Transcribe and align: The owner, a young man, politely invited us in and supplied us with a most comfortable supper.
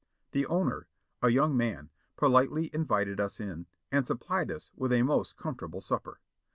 The 0.31 0.47
owner, 0.47 0.87
a 1.21 1.29
young 1.29 1.55
man, 1.55 1.91
politely 2.17 2.71
invited 2.73 3.19
us 3.19 3.39
in 3.39 3.67
and 3.91 4.03
supplied 4.03 4.49
us 4.49 4.71
with 4.75 4.91
a 4.91 5.03
most 5.03 5.37
comfortable 5.37 5.79
supper. 5.79 6.19